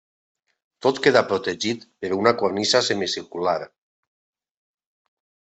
[0.85, 3.57] Tot queda protegit per una cornisa semicircular.